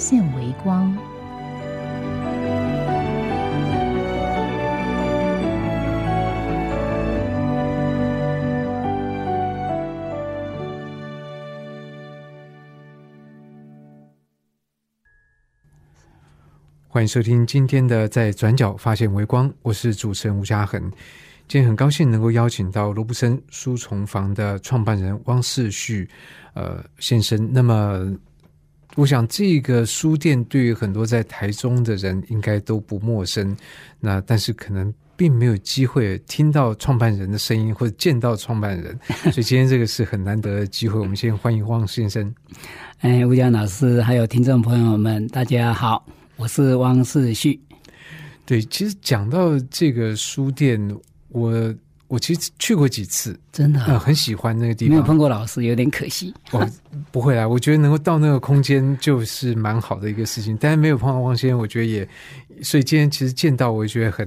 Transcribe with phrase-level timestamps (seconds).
[0.00, 0.96] 现微光。
[16.88, 20.80] 欢迎收听今天的《在转角发现微光》，我是主持人吴嘉恒。
[21.46, 26.08] 今天很高兴能够邀请到罗布森书虫房的创办人汪世旭
[26.54, 27.52] 呃先生。
[27.52, 28.16] 那么，
[29.00, 33.56] 我想这个书店对于很多在台中的人应该都不陌生。
[33.98, 38.98] 那但是可能并没有机会听到创办人的声音或者见到创办人，
[39.32, 41.00] 所以今天这个是很难得的机会。
[41.00, 42.30] 我们先欢迎汪先生。
[43.00, 46.06] 哎，吴江老师，还有听众朋友们，大家好。
[46.36, 47.58] 我是汪世旭。
[48.44, 50.78] 对，其实讲到这个书店，
[51.28, 51.74] 我
[52.10, 54.90] 我其实去过几次，真的、呃，很喜欢那个地方。
[54.90, 56.34] 没有碰过老师，有点可惜。
[56.50, 56.68] 哦，
[57.12, 60.58] 不会啦，我觉得能够到那个空间就是蛮好的一个事情。
[60.60, 62.08] 但是没有碰到汪先生，我觉得也，
[62.62, 64.26] 所以今天其实见到，我也觉得很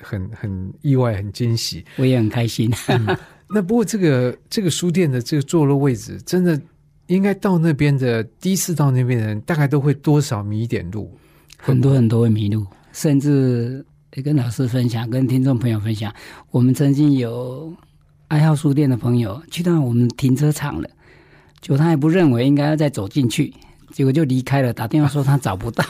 [0.00, 1.84] 很很意外，很惊喜。
[1.96, 2.72] 我也很开心。
[2.86, 3.16] 嗯、
[3.50, 6.60] 那不过这个这个书店的这个坐落位置，真的
[7.08, 11.12] 应该到那边的第一次到那边的人，大概都会多少迷一点路。
[11.58, 13.84] 很多很多会迷路，甚至
[14.16, 16.10] 也跟老师分享，跟听众朋友分享。
[16.50, 17.70] 我们曾经有
[18.28, 20.88] 爱好书店的朋友去到我们停车场了，
[21.60, 23.52] 结果他也不认为应该要再走进去，
[23.92, 24.72] 结果就离开了。
[24.72, 25.84] 打电话说他找不到，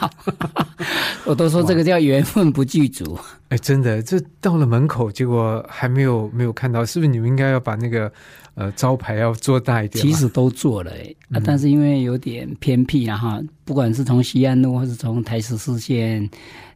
[1.25, 3.17] 我都说这个叫缘分不具足。
[3.51, 8.13] 哎，真的，这到了门口，结果还没有没有看到，是不是你们应该要把那个
[8.57, 10.05] 呃招牌要做大一点？
[10.05, 16.29] 其实都做了、欸，哎、啊，但是因为有点偏僻然后不管是从西安路或是从台十四线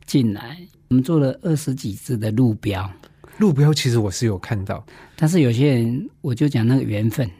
[0.06, 0.56] 进来，
[0.90, 2.90] 我们做了二十几支的路标。
[3.38, 4.84] 路标其实我是有看到，
[5.14, 7.30] 但是有些人我就讲那个缘分，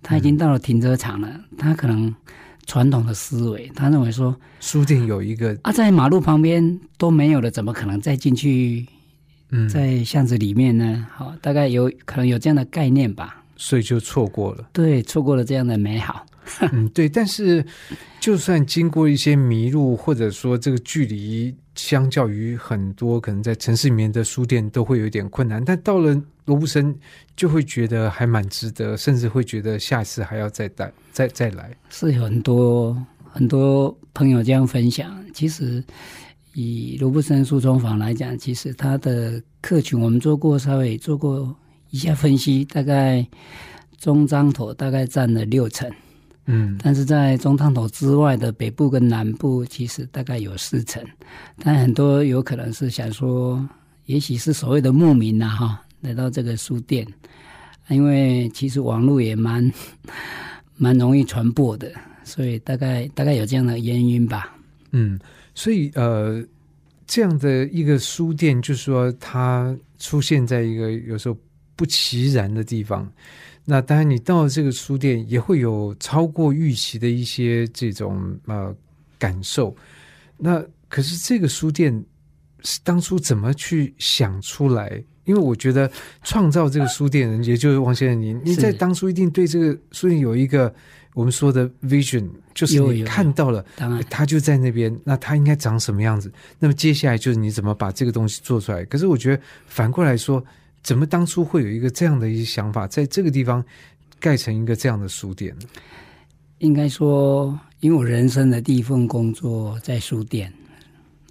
[0.00, 2.14] 他已经到了停车场了，嗯、他可能
[2.66, 8.86] 传统的思维，他认为说书店有一个啊，在马路旁边都没有了，怎么可能再进去？
[9.50, 16.24] 嗯，在巷子里面呢，好，大概有可能有这样的概念吧，所以就错过了，对，错过了这样的美好。
[16.60, 17.64] 嗯，对，但是
[18.20, 26.94] 就算经过一些迷路，或者说这个距离相较于很多可能在城市里面的书店都会有点困难，但到了罗布森
[27.36, 31.70] 就会觉得还蛮值得，甚至会觉得下次还要再带再再来。
[31.88, 32.96] 是有很多
[33.30, 35.16] 很多朋友这样分享。
[35.32, 35.82] 其实
[36.54, 41.56] 以罗布森书虫坊来讲，其实它的客群我们做过稍微做过
[41.90, 43.24] 一下分析，大概
[43.96, 45.88] 中章头大概占了六成。
[46.52, 51.00] 嗯，但是在中汤头之外的北部跟南部，其实大概有四成。
[51.62, 53.64] 但很多有可能是想说，
[54.06, 57.06] 也许是所谓的牧民呐，哈，来到这个书店，
[57.88, 59.72] 因为其实网络也蛮
[60.76, 61.92] 蛮容易传播的，
[62.24, 64.52] 所以大概大概有这样的原因吧。
[64.90, 65.16] 嗯，
[65.54, 66.44] 所以呃，
[67.06, 71.38] 这样的一个书店，就是说它出现在一个有时候
[71.76, 73.08] 不其然的地方。
[73.70, 78.74] 那当然，你到这个书店也会有超过预期的一些这种呃
[79.16, 79.72] 感受。
[80.36, 82.04] 那可是这个书店
[82.64, 85.00] 是当初怎么去想出来？
[85.24, 85.88] 因为我觉得
[86.24, 90.74] 创造这个书店人，也就是王先生，你你在当初一定对这个书店有一个
[91.14, 96.32] 我们说的 vision，就是你看到了，当然它就在那边，那它应该长什么样子？
[96.58, 98.84] 那么接下来就是你怎么把这个东西做出来？
[98.86, 100.44] 可是我觉得反过来说。
[100.82, 103.64] 怎么当初会有一个这样的一些想法，在这个地方
[104.18, 105.66] 盖成一个这样的书店呢？
[106.58, 110.52] 应该说，因为我人生的第一份工作在书店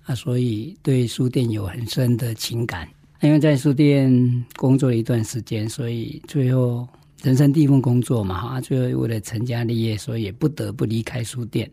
[0.03, 2.87] 啊，所以对书店有很深的情感。
[3.21, 4.09] 因为在书店
[4.55, 6.87] 工作了一段时间，所以最后
[7.21, 11.69] 人生第一份工作嘛，哈，最后为了成家立业，所以也不得不离开书店。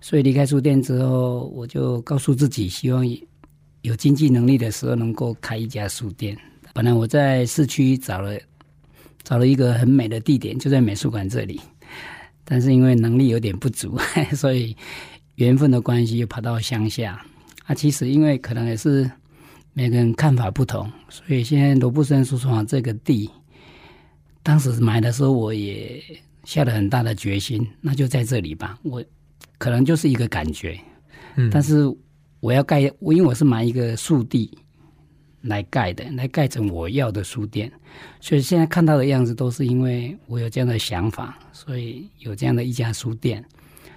[0.00, 3.08] 所以离开书店之后，我就告诉自己，希望
[3.82, 6.36] 有经济能力的时候，能够开一家书店。
[6.72, 8.38] 本来我在市区找了
[9.22, 11.60] 找了一个很美的地点，就在美术馆这里，
[12.44, 13.98] 但是因为能力有点不足，
[14.34, 14.76] 所以
[15.36, 17.24] 缘分的关系又跑到乡下。
[17.66, 19.08] 啊，其实因为可能也是
[19.72, 23.30] 每个人看法不同，所以现在罗布森书虫坊这个地，
[24.42, 26.02] 当时买的时候我也
[26.44, 28.76] 下了很大的决心，那就在这里吧。
[28.82, 29.02] 我
[29.58, 30.76] 可能就是一个感觉，
[31.36, 31.84] 嗯，但是
[32.40, 34.50] 我要盖，我因为我是买一个树地
[35.42, 37.70] 来盖的，来盖成我要的书店，
[38.20, 43.44] 所以现在看到的样子都是因为我有这样的想法，所以有这样的一家书店。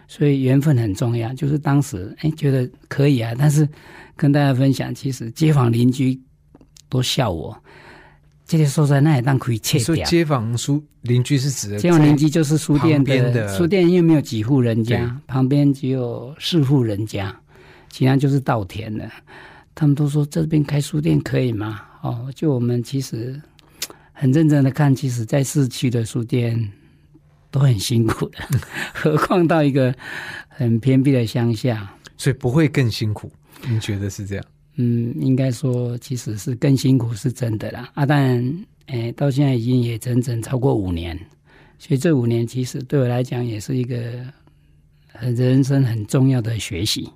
[0.07, 3.67] 所以缘分很重要，就是当时哎觉得可以啊，但是
[4.15, 6.19] 跟大家分享，其实街坊邻居
[6.89, 7.57] 都笑我，
[8.45, 9.85] 这些说在那也当可以切掉。
[9.85, 17.35] 所以街坊书邻居是指的街坊邻居就是书店的书店，因为没有几户人家，旁边只有四户人家，
[17.89, 19.09] 其他就是稻田的。
[19.75, 21.81] 他们都说这边开书店可以吗？
[22.01, 23.39] 哦，就我们其实
[24.13, 26.71] 很认真的看，其实在市区的书店
[27.51, 28.39] 都很辛苦的，
[28.95, 29.93] 何况到一个
[30.47, 31.91] 很偏僻的乡下。
[32.17, 33.29] 所以不会更辛苦。
[33.67, 34.45] 你觉得是这样？
[34.77, 37.89] 嗯，应该说其实是更辛苦，是真的啦。
[37.93, 41.17] 啊，但诶，到现在已经也整整超过五年，
[41.77, 43.97] 所以这五年其实对我来讲也是一个
[45.07, 47.09] 很人生很重要的学习。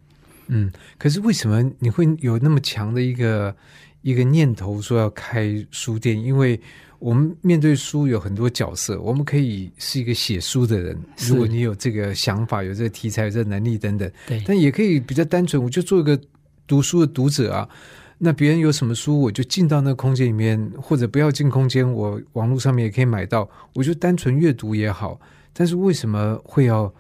[0.50, 3.56] 嗯，可是为什么你会有那么强的一个
[4.02, 6.22] 一个念头说要开书店？
[6.22, 6.60] 因为
[6.98, 16.20] 我们面对书有很多角色，我们可以是一个写书的人，如果你有这个想法、有这个题材、有这个能力等等，对，但也可以比较单纯，我就做一个
[16.68, 17.70] 读书的读者啊。
[18.18, 25.18] 那别人有什么书，我就进到那个空间里面，或者不要进空间，我网络上面也可以买到，我就单纯阅读也好。
[25.54, 26.94] 但是为什么会要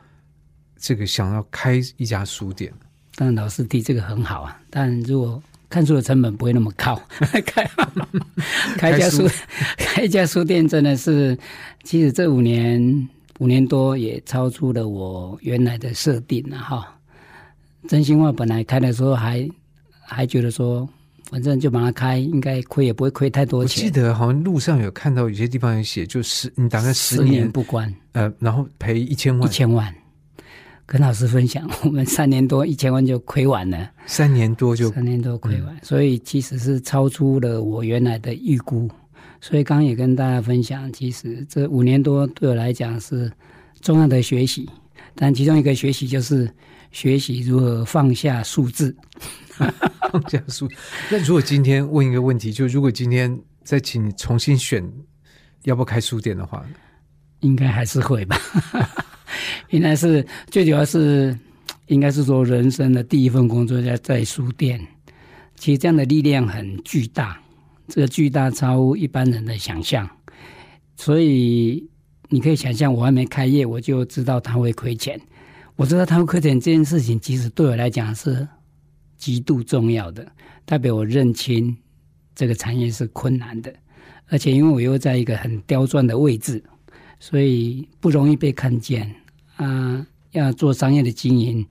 [0.77, 2.71] 这个想要开一家书店？
[3.19, 6.97] 当然老师提这个很好啊，但如果看书的成本不会那么高，
[7.45, 7.69] 开
[8.79, 9.27] 开一家书
[9.77, 11.37] 开一家书店真的是，
[11.83, 16.97] 其实这五年五年多也超出了我原来的设定了哈。
[17.89, 19.45] 真心话，本来开的时候还
[20.01, 20.87] 还觉得说，
[21.29, 29.93] 反正就把它开，应该亏也不会亏太多钱我记，得好像路上有看到有些地方有写，就是你打算十十年，不关呃，然后赔一千万一万，千万。
[30.91, 33.91] 跟老师分享， 我们三年多一千万就亏完了。
[34.07, 38.89] 三年多就三年多亏完，所以其实是超出了我原来的预估。
[39.39, 43.31] 所以刚刚也跟大家分享，其实这五年多对我来讲是
[43.81, 44.67] 重要的学习，
[45.13, 46.51] 但其中一个学习就是
[46.89, 48.95] 学习如何放下数字。
[50.11, 50.67] 放下数。
[51.11, 54.83] 那如果今天问一个问题，就如果今天再请你重新选
[55.65, 56.65] 要不要开书店的话，
[57.41, 58.35] 应该还是会吧，
[59.69, 61.37] 应该是最主要是，
[61.87, 64.79] 应该是说人生的第一份工作在在书店，
[65.55, 67.39] 其实这样的力量很巨大，
[67.87, 70.09] 这个巨大超乎一般人的想象，
[70.95, 71.87] 所以
[72.29, 75.19] 你可以想象，我还没开业，我就知道它会亏钱，
[75.75, 78.47] 我知道它会亏钱这件事情，其实对我来讲是
[79.17, 80.25] 极度重要的，
[80.65, 81.75] 代表我认清
[82.35, 83.73] 这个产业是困难的，
[84.27, 86.63] 而且因为我又在一个很刁钻的位置。
[87.19, 89.13] 所以不容易被看见
[89.57, 90.05] 啊。
[90.31, 91.65] 要做商业的经营，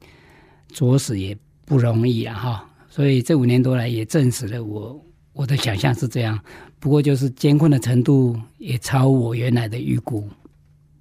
[0.73, 2.35] 着实也不容易啊！
[2.35, 5.01] 哈，所以这五年多来也证实了我
[5.33, 6.37] 我的想象是这样。
[6.81, 10.29] 不过就是艰困的程度也超我原来的预估。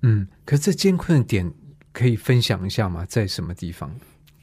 [0.03, 1.51] 嗯，可是这艰困的点
[1.91, 3.03] 可以分享一下吗？
[3.09, 3.91] 在什么地方？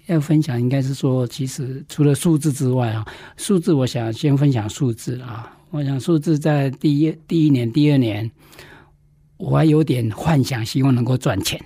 [0.06, 3.06] 要分享应该是说，其实除了数字之外啊，
[3.36, 5.56] 数字我想先分享数字啊。
[5.70, 8.28] 我想数字在第一第一年、第二年。
[9.44, 11.60] 我还有点幻想，希望能够赚钱。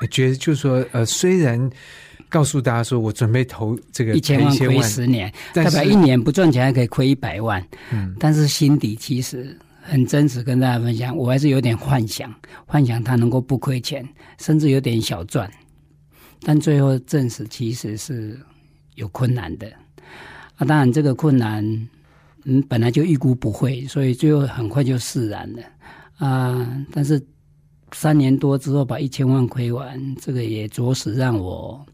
[0.00, 1.70] 我觉得就是说，呃，虽然
[2.28, 7.64] 告诉大家说我准备投这个一千万亏十年，代表一年不赚钱还可以亏一百万。
[7.90, 12.32] 嗯，但是心底其实很真实，跟大家分享，我还是有点幻想，
[12.66, 14.06] 幻想他能够不亏钱，
[14.38, 15.50] 甚至有点小赚。
[16.42, 18.38] 但最后证实其实是
[18.94, 19.66] 有困难的
[20.56, 20.64] 啊！
[20.64, 21.64] 当然这个困难，
[22.44, 25.62] 嗯，本来就预估不会，所以最后很快就释然了
[26.18, 26.84] 啊！
[26.92, 27.24] 但是
[27.92, 31.84] 三年多之后把一千万亏完，这个也着实让我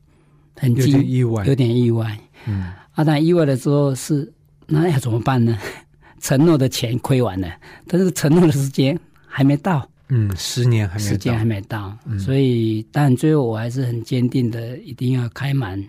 [0.57, 1.55] 很有惊点意外有。
[1.55, 2.19] 点意外。
[2.47, 4.33] 嗯，啊，但意外的时候是
[4.67, 5.59] 那要怎么办呢？
[6.21, 7.53] 承诺的钱亏完了，
[7.87, 15.83] 但是承诺的时间还没到，嗯，十年还没时间还没到，嗯所以但最后我还是很坚定的，一定要开满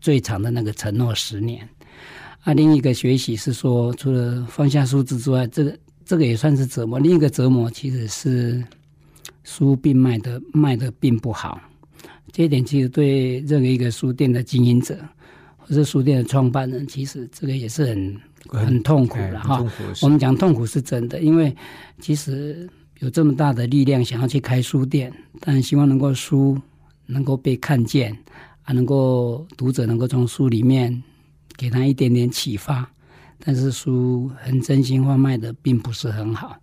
[0.00, 1.68] 最长的那个承诺十年。
[2.40, 6.98] 啊，另一个学习是说，除了放下数字之外，这个这个也算是折磨。
[6.98, 8.62] 另一个折磨其实是
[9.42, 11.60] 书并卖的卖的并不好，
[12.32, 14.98] 这一点其实对任何一个书店的经营者
[15.56, 19.64] 或是书店的创办人，其实这个也是很很痛苦哎了哈。
[20.02, 21.54] 我们讲痛苦是真的，因为
[22.00, 22.68] 其实
[23.00, 26.60] 有这么大的力量想要去开书店，但希望能够书
[27.06, 28.16] 能够被看见
[28.64, 31.02] 啊，能够读者能够从书里面
[31.56, 32.90] 给他一点点启发。
[33.44, 36.56] 但是书很真心话卖的并不是很好，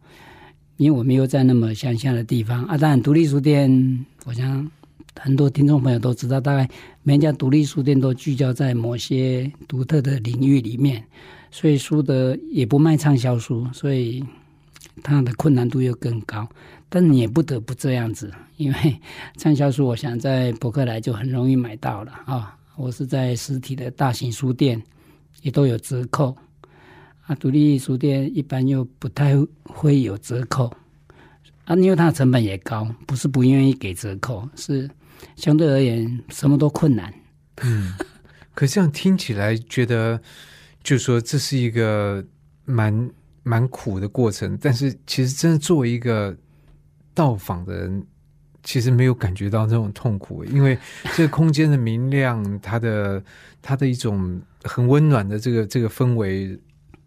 [0.77, 2.75] 因为我没有在那么乡下的地方啊。
[2.75, 4.69] 当然，独立书店，我想
[5.19, 6.67] 很多听众朋友都知道，大概
[7.03, 11.05] 每家独立书店都聚焦在某些独特的领域里面，
[11.51, 14.25] 所以书的也不卖畅销书，所以
[15.03, 16.49] 它的困难度又更高。
[16.89, 18.99] 但你也不得不这样子，因为
[19.37, 22.57] 畅销书，我想在博客来就很容易买到了啊。
[22.75, 24.81] 我是在实体的大型书店
[25.43, 26.35] 也都有折扣
[27.31, 29.33] 啊，独立书店一般又不太
[29.63, 30.69] 会有折扣
[31.63, 34.89] 啊，因为它的成本也高，不是不愿意给折扣，是
[35.37, 37.13] 相对而言什么都困难。
[37.63, 37.93] 嗯，
[38.53, 40.21] 可这样听起来觉得，
[40.83, 42.21] 就说这是一个
[42.65, 43.09] 蛮
[43.43, 46.35] 蛮苦的过程，但是其实真的作为一个
[47.13, 48.05] 到访的人。
[48.63, 50.77] 其实没有感觉到那种痛苦，因为
[51.15, 53.23] 这个空间的明亮，它的
[53.59, 56.55] 它的一种很温暖的这个这个氛围，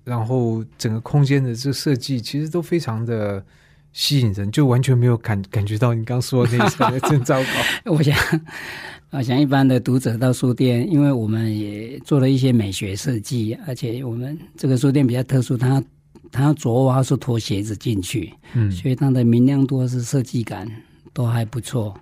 [0.04, 3.44] 然后整个空间的这个设计，其实都非常的
[3.92, 7.48] 吸引人，就完全没有感感觉到你刚说的那些真糟糕。
[7.92, 8.16] 我想，
[9.10, 15.82] 我想一般的读者到书店，因为我们也做了一些美学设计，而且我们这个书店比较特殊，它
[16.30, 20.68] 它要着袜是脱鞋子进去，嗯，所以它的明亮度是设计感。
[21.12, 21.94] 都还不错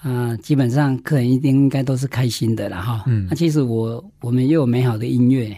[0.00, 3.04] 啊，基本上客人一定应该都是开心的了哈。
[3.06, 5.54] 嗯，那其实我我们又有美好的音乐，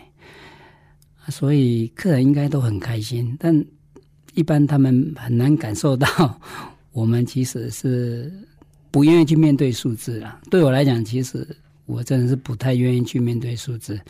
[1.28, 3.36] 所以客人应该都很开心。
[3.38, 3.64] 但
[4.34, 6.06] 一般他们很难感受到
[6.92, 8.32] 我们其实是
[8.90, 10.40] 不愿意去面对数字了。
[10.50, 11.46] 对我来讲，其实
[11.86, 14.00] 我真的是不太愿意去面对数字。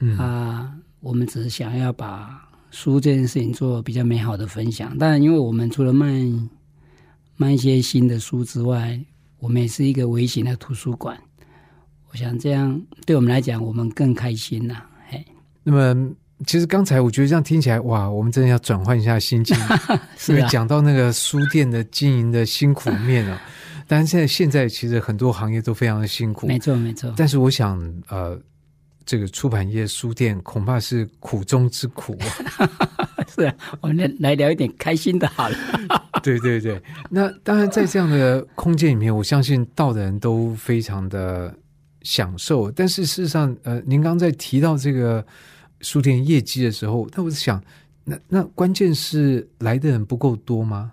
[0.00, 4.96] 嗯啊，我们只是想要把书这件事情做比较美好的分享。
[4.98, 6.08] 当然，因为我们除了卖。
[7.40, 9.00] 卖一些新的书之外，
[9.38, 11.16] 我们也是一个微型的图书馆。
[12.10, 14.82] 我想这样对我们来讲，我们更开心呐。
[15.06, 15.24] 嘿，
[15.62, 16.10] 那么
[16.46, 19.56] 其实刚才我觉得这样听起来，哇，我们真的要转换一下心情，
[20.28, 23.40] 因为讲到那个书店的经营的辛苦面啊。
[23.90, 27.12] 但是现在现在其实很多行业都非常的辛苦，没错没错。
[27.16, 28.38] 但是我想，呃，
[29.06, 32.14] 这个出版业书店恐怕是苦中之苦。
[33.34, 35.56] 是啊，我们来聊一点开心的，好了。
[36.22, 41.54] 对对对，那当然在这样的空间里面，我相信到的人都非常的
[42.02, 42.70] 享受。
[42.70, 45.24] 但是事实上，呃，您刚在提到这个
[45.80, 47.62] 书店业绩的时候，那我是想，
[48.04, 50.92] 那那关键是来的人不够多吗？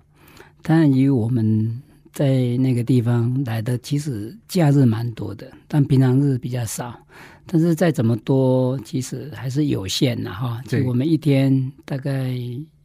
[0.62, 6.98] 当然，以我们在那个地方来的，其实假日蛮多的，但平常日比较少。
[7.46, 10.62] 但是再怎么多，其实还是有限的哈。
[10.68, 12.38] 就我们一天大概。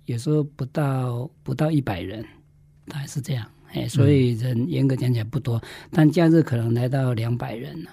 [0.06, 2.24] 有时候不到不到一百人，
[2.88, 7.90] 大概是这样，哎，所以人严格讲起来不多，但假日可能来到两百人了。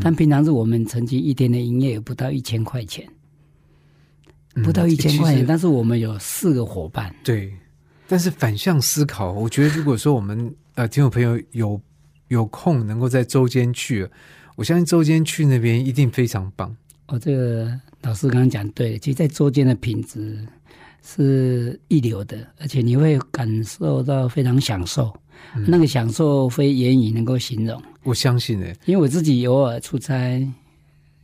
[0.00, 3.06] 但平常是我们曾经一天的营业额不到一千块钱，
[4.64, 7.14] 不到一千块钱，但是我们有四个伙伴。
[7.24, 7.52] 对，
[8.08, 11.80] 但是反向思考，我觉得如果说我们呃听众朋友有
[12.28, 14.08] 有空能够在周间去，
[14.56, 16.74] 我相信周间去那边一定非常棒。
[17.06, 20.38] 哦，这个老师刚刚讲对，其实，在周间的品质。
[21.04, 25.12] 是一流的，而且你会感受到非常享受，
[25.66, 27.82] 那个享受非言语能够形容。
[28.04, 30.48] 我相信诶，因为我自己偶尔出差，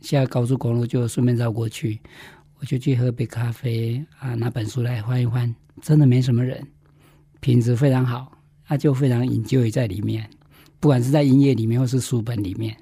[0.01, 1.97] 下高速公路就顺便绕过去，
[2.59, 6.65] 我就去喝杯咖啡啊，拿本书来翻一翻，真的没什么人，
[7.39, 8.31] 品质非常好，
[8.67, 10.29] 他就非常引咎在里面，
[10.79, 12.75] 不管是在音乐里面或是书本里面。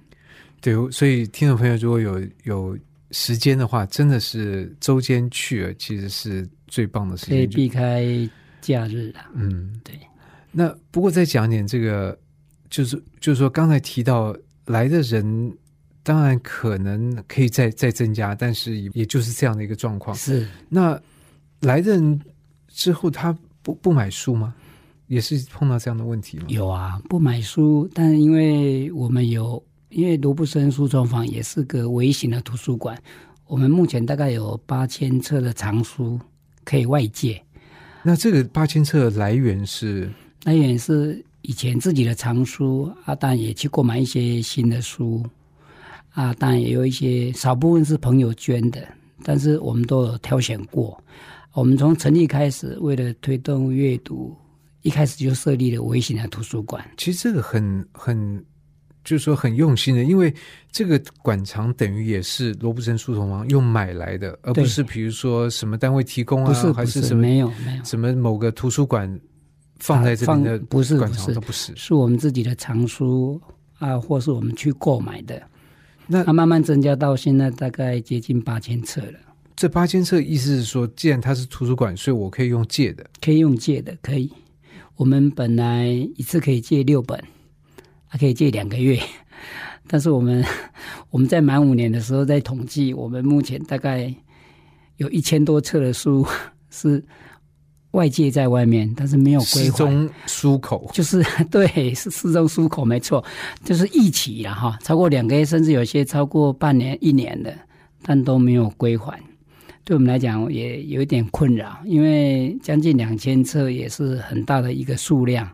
[0.61, 2.77] 对，所以听众朋友如果有有
[3.11, 6.47] 时间的话，真的是周间去，其实是。
[6.69, 8.29] 最棒的事情，可以避开
[8.59, 9.31] 假日啊。
[9.33, 9.97] 嗯，对。
[10.51, 12.19] 那不过再讲点这个，
[12.69, 15.57] 就是就是说，刚才提到来的人，
[16.07, 20.15] 当然可能可以再再增加，但是也就是这样的一个状况。
[20.15, 20.47] 是。
[20.69, 20.97] 那
[21.59, 22.21] 来的人
[22.69, 24.55] 之后，他不不买书吗？
[25.07, 26.45] 也是碰到这样的问题吗？
[26.47, 32.97] 有啊，不买书，但是因为我们有，因为罗布森书装坊也是个微型的图书馆，
[33.45, 36.17] 我们目前大概有八千册的藏书。
[36.63, 37.41] 可以外借，
[38.03, 40.11] 那这个八千册来源是
[40.43, 45.25] 来源是以前自己的藏书啊，丹也去购买一些新的书
[46.17, 48.87] 啊，当然也有一些少部分是朋友捐的，
[49.23, 50.99] 但是我们都有挑选过。
[51.53, 54.35] 我们从成立开始，为了推动阅读，
[54.81, 56.83] 一开始就设立了微型的图书馆。
[56.97, 58.43] 其实这个很很。
[59.03, 60.33] 就是说很用心的，因为
[60.69, 69.07] 这个馆藏等于也是罗布森书童王用买来的，而不是比如说什么单位提供啊，还是什么没有没有什么某个图书馆
[69.79, 73.41] 放在这边的不是馆藏都不是，是我们自己的藏书
[73.79, 75.41] 啊，或是我们去购买的。
[76.07, 79.19] 那它慢慢增加到现在大概接近八千册了。
[79.55, 84.31] 这八千册意思是说，既然它是图书馆，所以我可以用借的，可以用借的，可以。
[84.95, 87.21] 我们本来一次可以借六本。
[88.09, 88.97] 还可以借两个月。
[89.85, 90.41] 但是我们
[91.11, 94.15] 我们在满五年的时候，在统计，我们目前大概
[94.95, 96.25] 有一千多册的书
[96.71, 97.03] 是
[97.91, 100.09] 外界在外面，但是没有归还。
[100.93, 103.23] 就是 对，是失踪出口，没错，
[103.63, 107.53] 就是一起了哈，超过两个月，甚至有些超过半年、一年的，
[108.03, 109.19] 但都没有归还。
[109.83, 115.49] 对我们来讲也有一点困扰，因为将近两千册也是很大的一个数量。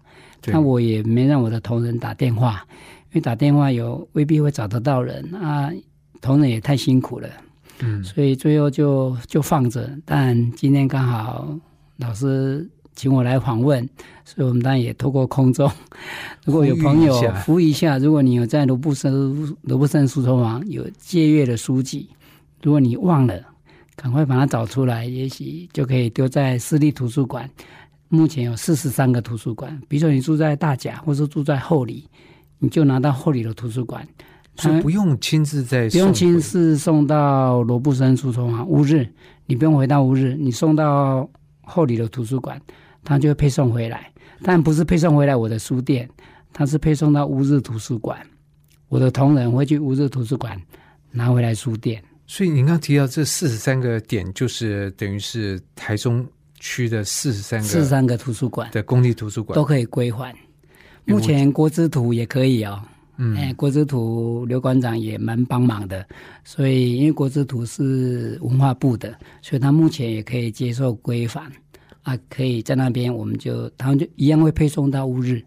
[0.48, 2.66] 那我也没让我的同仁打电话，
[3.12, 5.72] 因为打电话有未必会找得到人啊，
[6.20, 7.30] 同仁也太辛苦了，
[7.80, 9.90] 嗯，所以最后就就放着。
[10.04, 11.48] 但今天刚好
[11.98, 13.88] 老师请我来访问，
[14.26, 15.72] 所以我们当然也透过空中，
[16.46, 17.14] 如果有朋友
[17.46, 19.12] 呼吁一下如果你有在罗布森
[19.62, 22.10] 罗布森书虫网有借阅的书籍，
[22.62, 23.40] 如果你忘了，
[23.96, 27.50] 赶快把它找出来，也许就可以丢在私立图书馆。
[28.10, 32.08] 目前有四十三个图书馆，比如说你住在大甲，或是住在后里，
[32.60, 34.08] 你就拿到后里的图书馆，
[34.56, 39.08] 所以不用亲自在不用亲自送到罗布森书虫网乌日，
[39.48, 41.28] 你不用回到乌日，你送到
[41.64, 42.62] 后里的图书馆，
[43.04, 44.12] 它就会配送回来。
[44.44, 46.10] 但不是配送回来我的书店，
[46.52, 48.20] 它是配送到乌日图书馆。
[48.90, 50.62] 我的同仁会去乌日图书馆
[51.12, 52.04] 拿回来书店。
[52.28, 56.26] 所以您刚提到这四十三个点，就是等于是台中
[56.60, 59.66] 区的四十三个四十三个图书馆的公立图书馆都。
[59.66, 60.36] 可以归还。
[61.06, 62.82] 目前国之图也可以哦，
[63.18, 66.04] 嗯，哎，国之图刘馆长也蛮帮忙的，
[66.44, 71.52] 所以因为国之图是文化部的，所以他目前也可以接受归还
[72.02, 75.42] 啊，可以在那边我们就他们就一样会配送到乌日，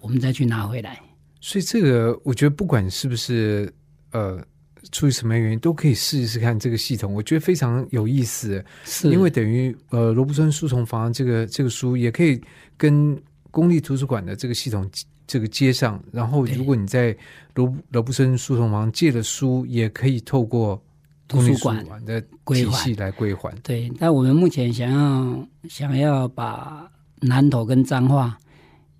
[0.00, 1.00] 我们再去拿回来。
[1.40, 3.72] 所以这个我觉得不管是不是
[4.10, 4.44] 呃
[4.90, 8.64] 出于什么原因，都可以试一试看这个系统，我觉得非常有意思。
[8.84, 12.40] 是因为等于呃罗布森书虫房这个这个书也可以
[12.76, 13.16] 跟
[13.52, 14.90] 公立图书馆的这个系统
[15.26, 17.16] 这个街上，然后如果你在
[17.54, 20.80] 罗罗布森书虫房借的书，也可以透过
[21.26, 23.54] 图书馆馆的体系来归还。
[23.62, 26.88] 对，但我们目前想要想要把
[27.20, 28.38] 南投跟彰化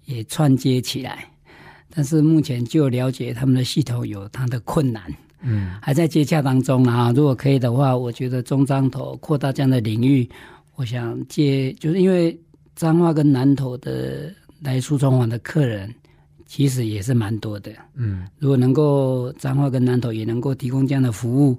[0.07, 1.29] 也串接起来，
[1.91, 5.03] 但是目前就了解他们的系统有它的困难。
[5.43, 7.13] 嗯，还在接洽当中啊。
[7.15, 10.29] 如果可以的话，我觉得中彰头扩大这样的领域，
[10.75, 12.37] 我想借就是因为
[12.75, 15.95] 彰化跟南投的来书中网的客人
[16.47, 17.73] 其实也是蛮多的。
[17.95, 21.59] 嗯，如果能够彰化跟南投也能够提供这样的服务，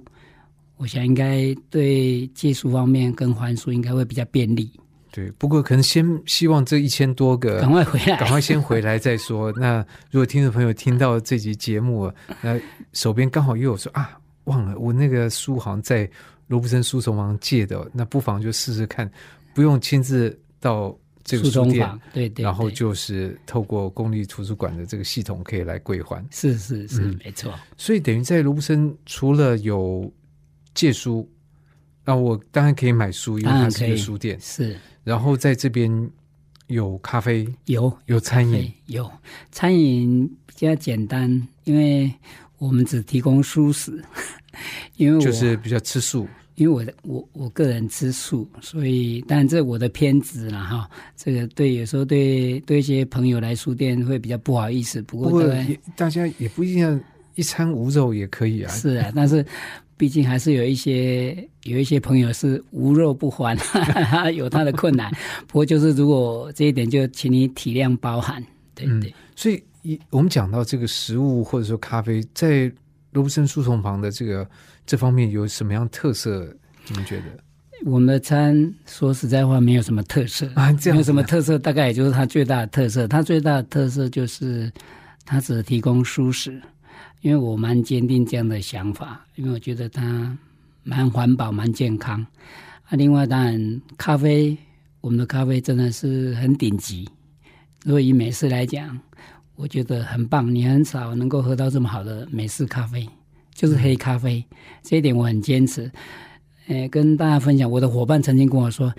[0.78, 4.70] 我想应该对借书方面跟还书应该会比较便利。
[5.12, 5.30] 对。
[5.32, 9.52] 不过可能先希望这一千多个赶快回来，赶快先回来再说。
[9.52, 12.58] 那如果听众朋友听到这集节目，那
[12.92, 16.08] 手边刚好又有说啊，忘了我那个书好像在
[16.46, 19.10] 罗布森书城王借的，那不妨就试试看，
[19.54, 20.96] 不用亲自到
[21.28, 26.24] 这个书书店，对对，然后就是透过公立图书馆的这个系统可以来归还。
[26.30, 27.18] 是是是、嗯。
[27.22, 30.10] 没错，所以等于在罗布森除了有
[30.74, 31.30] 借书，
[32.02, 34.40] 那我当然可以买书，因为它是一个书店。
[34.40, 34.74] 是。
[35.04, 36.10] 然后在这边
[36.68, 37.94] 有咖啡，有。
[38.06, 39.10] 有餐饮，，有。
[39.52, 41.30] 餐饮比较简单，
[41.64, 42.10] 因为
[42.56, 44.02] 我们只提供素食，
[44.96, 46.26] 因为我就是比较吃素。
[46.58, 55.54] 因为我的我我个人吃素，所以但这我的偏执了哈，这个对有时候对对一些朋友来书店会比较不好意思，不不过过
[55.96, 56.98] 大家也不一定要
[57.36, 58.72] 一餐无肉也可以啊。
[58.72, 59.46] 是啊，但是
[59.96, 63.56] 毕竟还是有一些有一些朋友是无肉不欢，
[64.34, 65.12] 有他的困难。
[65.46, 68.44] 不过就是如果这一点，就请你体谅包涵，
[68.74, 69.14] 对嗯对。
[69.36, 72.68] 所以一我们讲到这个食物或者说咖啡，在
[73.12, 74.48] 罗布森书虫旁的这个
[74.88, 76.50] 这方面有什么样特色？
[76.88, 77.24] 你们觉得
[77.84, 80.72] 我们的餐说实在话没有什么特色，啊？
[80.72, 83.06] 这样没有什么特色，大概也就是它最大的特色。
[83.06, 84.72] 它最大的特色就是
[85.26, 86.58] 它只提供舒适，
[87.20, 90.34] 因为我蛮坚定这样的想法，因为我觉得它
[90.84, 92.26] 蛮环保、蛮健康。
[92.84, 94.56] 啊，另外当然咖啡，
[95.02, 97.06] 我们的咖啡真的是很顶级。
[97.84, 98.98] 如果以美式来讲，
[99.54, 103.06] 我觉得很棒，你很少能够喝到这么好的美式咖啡，
[103.58, 104.44] 就是黑咖啡，
[104.84, 105.90] 这一点我很坚持。
[106.68, 108.94] 呃，跟大家分享，我的伙伴曾经跟我说：“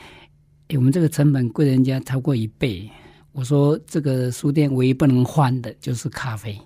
[0.67, 2.89] 诶，我们这个成本贵人家超过一倍。”
[3.31, 6.59] 我说：“这个书店唯一不能换的就是咖啡，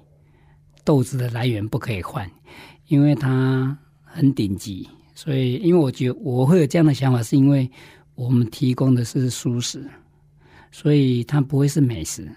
[0.84, 2.28] 豆子的来源不可以换，
[2.88, 4.90] 因为它很顶级。
[5.14, 7.70] 所以，因为我觉得我会有这样的想法，是因为
[8.16, 9.88] 我们提供的是素食，
[10.72, 12.28] 所以它不会是美食。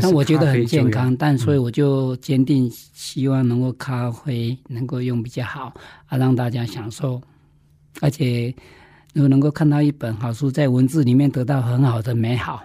[0.00, 5.74] 但我觉得很健康，但所以我就坚定希望能够咖啡能够用比较好
[6.06, 7.20] 啊，让大家享受。
[8.00, 8.54] 而且
[9.12, 12.62] 如果能够看到一本好书，在文字里面得到很好的美好，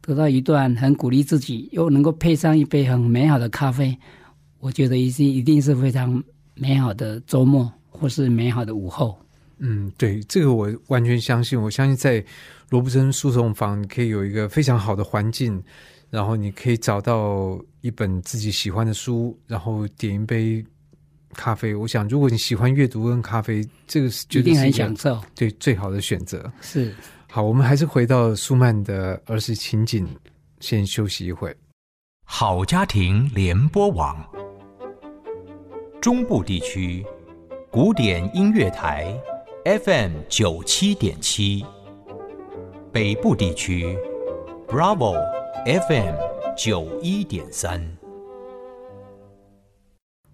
[0.00, 3.96] 得到一段很鼓励自己，又能够配上一杯很美好的咖啡，
[4.58, 6.20] 我觉得一定一定是非常
[6.54, 9.16] 美好的周末，或是美好的午后。
[9.58, 11.60] 嗯，对，这个我完全相信。
[11.60, 12.22] 我相信在
[12.68, 15.62] 罗布森书送坊，你可以有一个非常好的环境，
[16.14, 20.64] 然后你可以找到一本自己喜欢的书，然后点一杯
[21.32, 21.74] 咖啡。
[21.74, 25.20] 我想，如果你喜欢阅读跟咖啡，这个是绝一定很对是一个享受。
[25.34, 26.48] 对最好的选择。
[26.60, 26.94] 是，
[27.28, 30.06] 好，我们还是回到舒曼的儿时情景，
[30.60, 31.52] 先休息一会。
[32.24, 34.16] 好家庭联播网，
[36.00, 37.04] 中部地区
[37.72, 39.12] 古典音乐台
[39.64, 41.66] FM 九七点七，
[42.92, 43.98] 北部地区
[44.68, 45.16] Bravo
[45.66, 46.14] FM
[46.58, 47.80] 九一点三。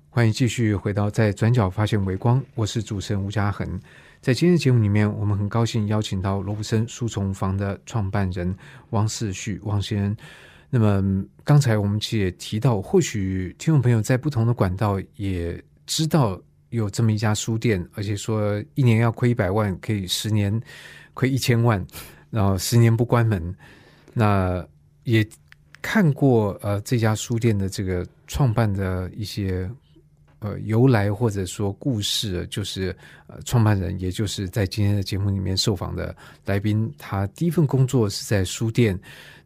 [0.08, 3.80] 欢迎继续回到在转角发现微光，我是主持人吴嘉恒。
[4.20, 8.52] 在今天的节目里面，我们很高兴邀请到罗布森书虫房的创办人
[8.90, 10.16] 汪世旭汪先生。
[10.68, 20.60] 那么刚才我们其实也提到，或许听众朋友在不同的管道也知道有这么一家书店，而且说一年要亏一百万，可以十年
[21.14, 21.86] 亏一千万，
[22.30, 23.54] 然后十年不关门。
[24.12, 24.66] 那
[25.04, 25.26] 也
[25.82, 29.68] 看过呃这家书店的这个创办的一些
[30.40, 32.94] 呃由来或者说故事，就是
[33.26, 38.98] 呃创办人，也就是在今天的节目里面受访的来宾，他第一份工作是在书店。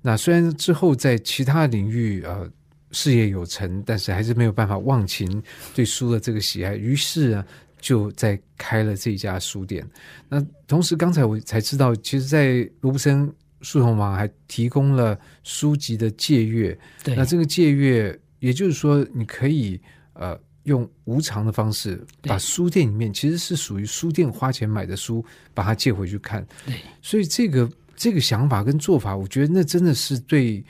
[0.03, 2.49] 那虽然之后在其他领域呃
[2.91, 5.43] 事业有成，但是还是没有办法忘情
[5.75, 7.45] 对书的这个喜爱，于是呢
[7.81, 9.85] 就在开了这家书店。
[10.29, 13.33] 那同时刚才我才知道，其实，在罗布森
[13.65, 16.79] 书童王还提供了书籍的借阅。
[17.03, 19.81] 对，那这个借阅，也就是说，你可以
[20.13, 26.47] 呃用无偿的方式，把书店里面其实是属于书店花钱买的书，把它借回去看。
[26.65, 30.65] 对，所以这个这个想法跟做法，我觉得那真的是对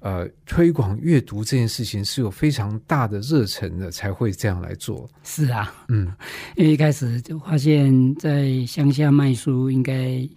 [0.00, 5.10] 呃推广阅读这件事情是有非常大的热忱的，才会这样来做。
[5.24, 6.12] 是啊，嗯，
[6.56, 10.28] 因为一开始就发现，在乡下卖书应该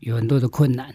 [0.00, 0.94] 有很多的困难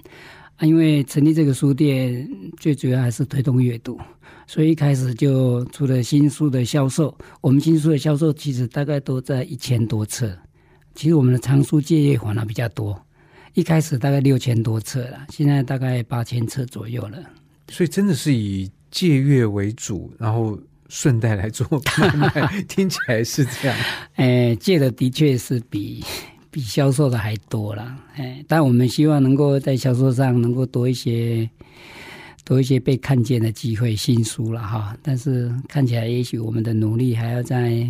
[0.59, 0.67] 啊。
[0.67, 3.99] 因为成立这个书店，最主要还是推动阅读，
[4.45, 10.37] 所以一开始就除了新书的销售，我们新书的销售其实大概都在一千多册。
[10.93, 12.99] 其实我们的藏书借阅反而比较多，
[13.53, 17.17] 一开始大概六千多册了，现在大概八千册左右了。
[17.69, 21.65] 所以真的是以借阅为主，然后顺带来做
[21.97, 23.77] 买卖，听起来是这样。
[24.15, 26.03] 哎，借的的确是比
[26.51, 27.97] 比销售的还多了。
[28.15, 31.49] 哎，但我们希望能够在销售上能够多一些
[32.43, 34.97] 多一些被看见的机会，新书了哈。
[35.03, 37.87] 但是看起来，也许我们的努力还要再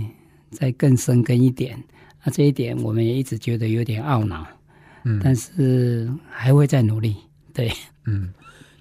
[0.52, 1.82] 再更深耕一点。
[2.22, 4.46] 啊，这一点我们也一直觉得有点懊恼，
[5.06, 7.16] 嗯，但是还会再努力。
[7.54, 7.72] 对，
[8.06, 8.34] 嗯，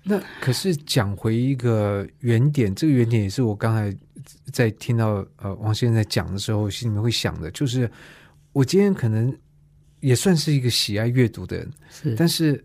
[0.02, 3.96] 那可是讲回一个原点，这个原点也是我刚才
[4.52, 7.88] 在听到呃王先生在讲的时候，心里面会想的，就是
[8.52, 9.32] 我今天可能
[10.00, 12.64] 也算是一个喜爱阅读的人，是，但是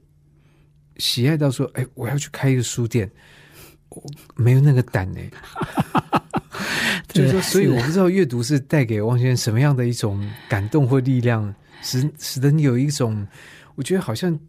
[0.97, 3.09] 喜爱到说，哎，我要去开一个书店，
[3.89, 4.03] 我
[4.35, 5.19] 没有那个胆 呢。
[7.09, 13.27] 就是说，所以我不知道阅读是带给汪先生什么样的一种感动或力量，使使得你有一种，
[13.75, 14.39] 我觉得好像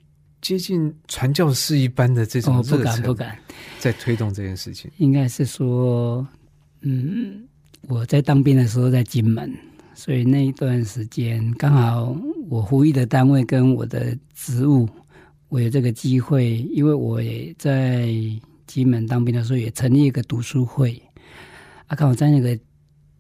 [0.41, 3.37] 接近传教士一般的这种热忱，敢不敢。
[3.79, 4.91] 在推动这件事情。
[4.97, 6.27] 应该是说，
[6.81, 7.47] 嗯，
[7.83, 9.53] 我在当兵的时候在金门，
[9.95, 12.17] 所以那一段时间刚好
[12.49, 14.89] 我服役的单位跟我的职务，
[15.49, 18.09] 我有这个机会，因为我也在
[18.67, 21.01] 金门当兵的时候也成立一个读书会，
[21.87, 22.59] 啊，刚好在那个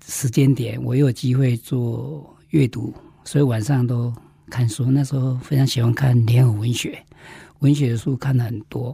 [0.07, 2.93] 时间点，我有机会做阅读，
[3.25, 4.13] 所以晚上都
[4.51, 4.91] 看书。
[4.91, 6.99] 那时候非常喜欢看联合文学，
[7.61, 8.91] 文学的书看的很多。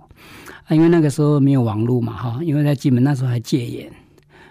[0.64, 3.92] 啊，因为那个时候没有网络嘛，哈，因为在金门那时候还戒严，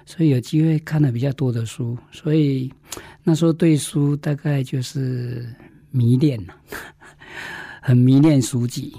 [0.05, 2.71] 所以有机会看了比较多的书，所以
[3.23, 5.47] 那时候对书大概就是
[5.91, 6.53] 迷恋了，
[7.81, 8.95] 很迷恋书籍，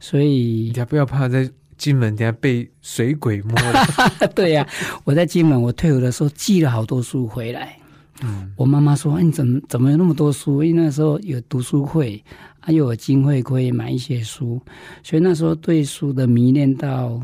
[0.00, 3.86] 所以你家不要怕在金门，等下被水鬼摸了。
[4.34, 4.66] 对呀、
[5.04, 7.76] 我在金门，我退伍的时候寄了好多书回来。
[8.24, 10.62] 嗯，我妈妈说：“哎，你怎么怎么有那么多书？
[10.62, 12.22] 因为那时候有读书会，
[12.60, 14.60] 啊，又有经费可以买一些书，
[15.02, 17.20] 所以那时候对书的迷恋到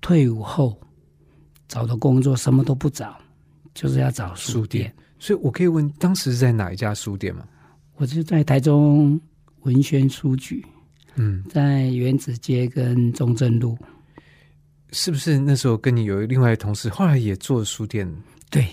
[0.00, 0.76] 退伍后
[1.68, 3.16] 找的工作什么都不找，
[3.74, 4.92] 就是要找书书店。
[5.20, 7.44] 所以我可以问，当时是在哪一家书店吗？
[7.98, 9.20] 我就在台中
[9.62, 10.64] 文宣书局，
[11.16, 13.76] 嗯，在原子街跟中正路。
[14.92, 18.10] 是不是那时候跟你有另外的同事，后来也做书店，
[18.50, 18.66] 对，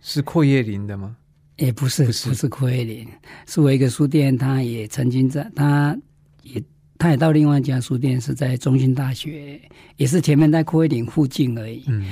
[0.00, 1.16] 是阔叶林的吗？
[1.56, 3.06] 也不是不是阔叶林，
[3.46, 5.98] 是我一个书店，他也曾经在，他
[6.42, 6.62] 也
[6.98, 9.60] 他也到另外一家书店，是在中心大学，
[9.96, 11.84] 也是前面在阔叶林附近而已。
[11.88, 12.06] 嗯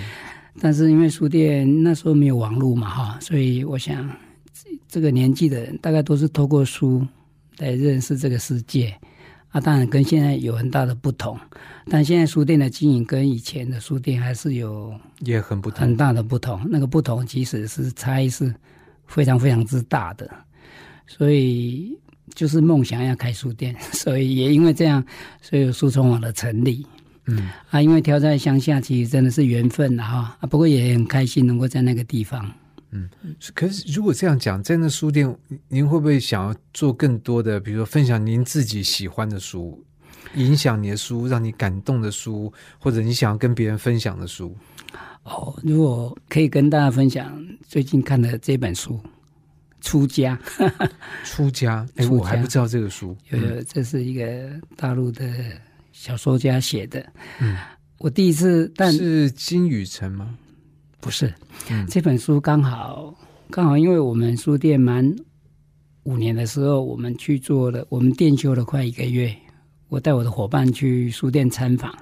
[0.60, 4.10] 但是因为书店那时候没有网络嘛，哈，所以我想
[4.88, 7.06] 这这个年纪的人大概都是透过书
[7.58, 8.92] 来认识这个世界
[9.50, 9.60] 啊。
[9.60, 11.38] 当然跟现在有很大的不同，
[11.86, 15.96] 但现在书店的经营跟以前的书店还是有也很不同很。
[15.96, 16.60] 大的不同。
[16.68, 18.52] 那个不同其实是差异是
[19.06, 20.28] 非常非常之大的，
[21.06, 21.96] 所以
[22.34, 25.04] 就是梦想要开书店， 所以也因为这样，
[25.40, 26.84] 所以有书虫网的成立。
[27.26, 30.36] 嗯，啊，因为挑在乡下，其实真的是缘分啦哈。
[30.40, 32.50] 啊，不过也很开心能够在那个地方。
[33.54, 39.84] 可是如果这样讲，在那书店，您您会不会想要做更多的，比如说分享您自己喜欢的书，
[40.34, 44.56] 影响你的书，让你感动的书，或者你想要跟别人分享的书？
[45.24, 48.94] 哦，如果可以跟大家分享最近看的这本书
[49.82, 50.38] 《出家》，
[51.24, 53.14] 出家，哎，出家我还不知道这个书。
[53.28, 55.30] 有有，这是一个大陆的
[55.92, 57.04] 小说家写的。
[57.40, 57.58] 嗯，
[57.98, 60.34] 我第一次，但是金宇澄吗？
[61.00, 61.32] 不是，
[61.70, 61.86] 嗯。
[61.88, 63.14] 这本书刚好
[63.50, 65.14] 刚好，因为我们书店满
[66.04, 69.34] 五年的时候，我们去做了，我们店休了快一个月，
[69.88, 71.94] 我带我的伙伴去书店参访，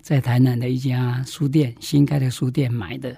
[0.00, 3.16] 在台南的一家书店新开的书店买的。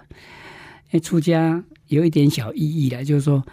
[0.90, 3.44] 哎，出家有一点小意义了，就是说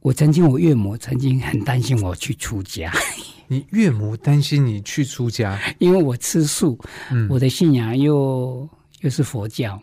[0.00, 2.92] 我曾经我岳母曾经很担心我去出家，
[3.48, 6.78] 你岳母担心你去出家，因为我吃素，
[7.10, 8.68] 嗯，我的信仰又
[9.00, 9.80] 又是佛教，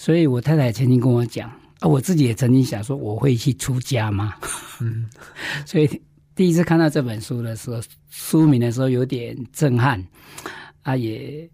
[0.00, 4.32] 所以我太太曾经跟我讲啊，我自己也曾经想说我会去出家吗？
[4.80, 5.04] 嗯，
[5.66, 5.86] 所以
[6.34, 10.02] 第一次看到这本书的时候，书名的时候有点震撼
[10.84, 11.46] 啊，也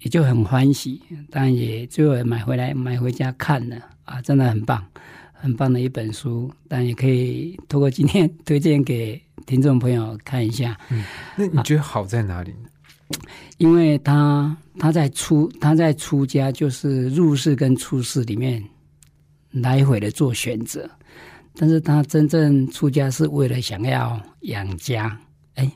[0.00, 4.84] 也就很欢喜，当然也最后也买回来买回家看了啊，真的很棒，
[5.32, 10.78] 很棒的一本书，但也可以通过今天推荐给听众朋友看一下。
[11.34, 12.54] 那你觉得好在哪里？
[13.58, 18.62] 因为他他在出他在出家，就是入世跟出世里面
[19.50, 20.88] 来回的做选择，
[21.54, 25.18] 但是他真正出家是为了想要养家，
[25.54, 25.70] 哎，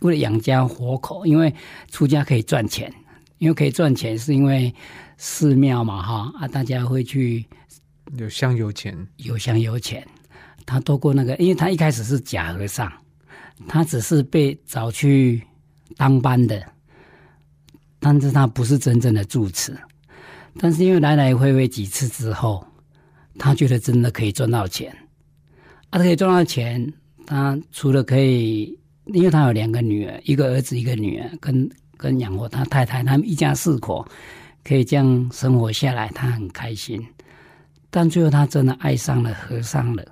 [0.00, 1.52] 为了养家活口，因为
[1.90, 2.92] 出家可以赚钱，
[3.38, 4.72] 因为可以赚钱是因为
[5.16, 7.44] 寺庙嘛哈啊，大家会去
[8.18, 10.06] 有香油钱，有香有钱。
[10.66, 12.90] 他透过那个，因为他一开始是假和尚，
[13.68, 15.42] 他只是被找去
[15.96, 16.62] 当班的，
[17.98, 19.76] 但是他不是真正的住持。
[20.58, 22.64] 但是因为来来回回几次之后，
[23.38, 24.94] 他觉得真的可以赚到钱。
[25.90, 26.92] 啊，他可以赚到钱，
[27.26, 34.06] 他除了可以，因为他有两个女儿，一个儿子，一个女儿，跟跟养活他太太，他们一家四口
[34.62, 37.04] 可以这样生活下来，他很开心。
[37.90, 40.04] 但最后他真的爱上了和尚了。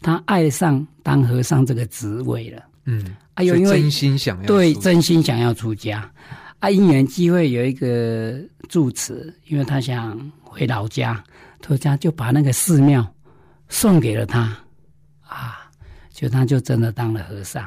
[0.00, 2.62] 他爱上当和尚这个职位了。
[2.84, 6.10] 嗯，哎呦，因为就真心想要对真心想要出家，
[6.58, 8.36] 啊，因缘机会有一个
[8.68, 11.22] 住持，因为他想回老家，
[11.64, 13.06] 回家就把那个寺庙
[13.68, 14.40] 送给了他，
[15.22, 15.70] 啊，
[16.10, 17.62] 就他就真的当了和尚。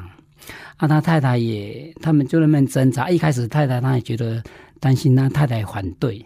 [0.76, 3.08] 啊，他太太也，他们就那么挣扎。
[3.08, 4.42] 一开始太太他也觉得
[4.78, 6.22] 担心他太太反对，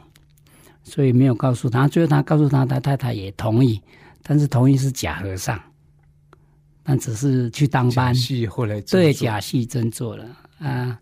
[0.82, 1.86] 所以没有告诉他。
[1.86, 3.80] 最后他告诉他，他太太也同意，
[4.24, 5.60] 但是同意是假和尚，
[6.86, 8.14] 但只是去当假班。
[8.14, 10.24] 戏后来做对假戏真做了
[10.60, 10.98] 啊！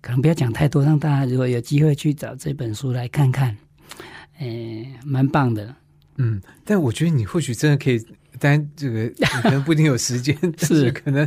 [0.00, 3.56] 可能不要讲太多，让大家如果有机会去找这本书来看看，
[4.38, 5.74] 诶，蛮棒的。
[6.16, 7.98] 嗯，但我觉得你或许真的可以，
[8.44, 11.26] 当然这个你 可能不一定有时间， 但是可能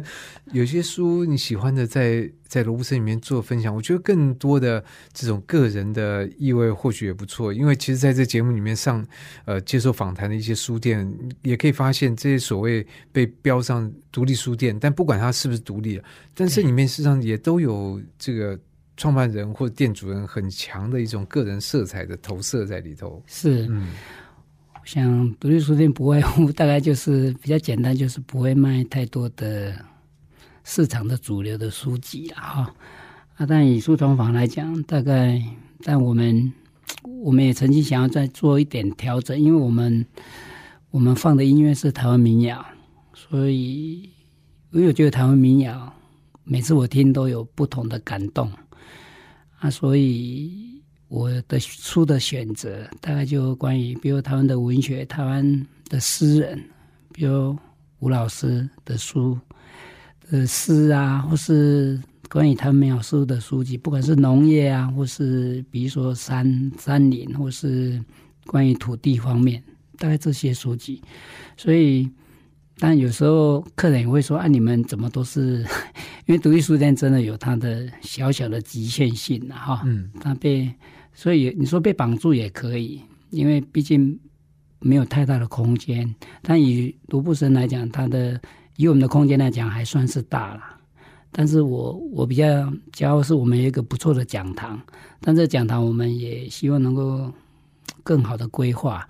[0.52, 9.04] 有些书你喜欢的在在罗布森里面做分享，我觉得更多的这种个人的意味或许也不错，因为其实在这节目里面上
[9.46, 16.04] 呃接受访谈的一些书店，也可以发现这些所谓被标上独立书店，但不管它是不是独立的，
[16.36, 18.60] 但是里面事实上也都有这个。
[19.00, 23.90] 创办人或者店主人很强的一种个人色彩的投射在里头，是，嗯
[24.88, 29.76] 像独立书店不外乎大概就是比较简单，就是不会卖太多的
[30.64, 32.74] 市场的主流的书籍了哈。
[33.36, 35.44] 啊，但以书虫坊来讲，大概
[35.84, 36.54] 但我们
[37.22, 40.06] 我们也曾经想要再做一点调整，因为我们
[40.90, 42.66] 我们放的音乐是台湾民谣，
[43.14, 44.04] 所以
[44.72, 45.94] 因为我觉得台湾民谣
[46.46, 48.50] 每次我听都有不同的感动
[49.60, 50.77] 啊，所以
[51.08, 56.62] 我的书的选择大概就关于，比如台湾的文学、台湾的诗人，
[57.14, 57.58] 比如
[58.00, 59.40] 吴老师的书
[60.30, 68.04] 的诗啊，或是关于他们描述的书籍，不管是农业啊，或是比如说山山林，或是
[68.46, 69.64] 关于土地方面，
[69.98, 71.02] 大概这些书籍。
[71.56, 72.10] 所以，
[72.80, 75.66] 但有时候客人也会说：“啊，你们怎么都是
[76.28, 79.82] 因为独立书店真的有它的小小的局限性了哈。
[79.86, 80.70] 嗯它被
[81.18, 83.02] 所以你说被绑住也可以，
[83.32, 84.20] 因为毕竟
[84.78, 86.14] 没有太大的空间。
[86.44, 88.40] 但以卢布森来讲，它的
[88.76, 90.62] 以我们的空间来讲还算是大了。
[91.32, 94.80] 但是我我比较骄傲是我们有一个不错的讲堂，
[95.20, 97.34] 但这讲堂我们也希望能够
[98.04, 99.08] 更好的规划，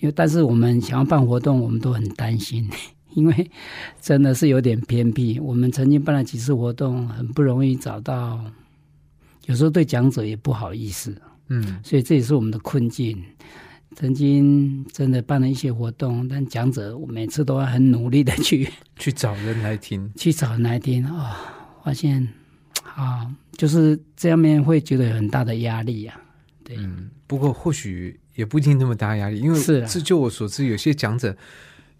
[0.00, 2.68] 因为但是我们想要办活动，我们都很担心，
[3.16, 3.50] 因为
[3.98, 5.40] 真的是有点偏僻。
[5.40, 8.44] 我们曾经办了几次活动，很不容易找到，
[9.46, 13.22] 有时候对讲者也不好意思，嗯所以这也是我们的困境。
[13.94, 20.10] 曾经真的办了一些活动，但讲者我每次都要很努力的去 去找人来听。
[20.16, 21.34] 去找人来听啊、
[21.82, 22.28] 发现
[22.94, 26.20] 啊，就是这样面会觉得有很大的压力啊。
[26.62, 31.34] 对，嗯，不过或许也不一定那么大压力，因为是啊这就我所知，有些讲者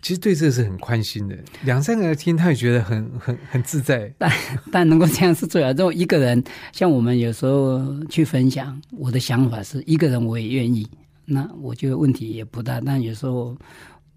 [0.03, 4.13] 其实对这个是很宽心的，两三个人听，他也觉得很很很自在。
[4.19, 4.31] 但
[4.71, 5.71] 但能够这样是最好。
[5.73, 10.89] 如果一个人，像我们有时候去分享，我的想法是一个人我也愿意，
[11.25, 12.81] 那我觉得问题也不大。
[12.81, 13.57] 但有时候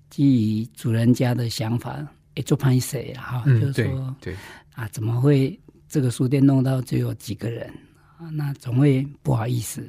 [0.10, 1.98] 基于主人家的想法，
[2.36, 3.22] 也做拍谁啊？
[3.22, 4.36] 哈，嗯，就是对说对，
[4.76, 7.68] 啊，怎么会这个书店弄到只有几个人
[8.20, 8.30] 啊？
[8.32, 9.84] 那总会不好意思。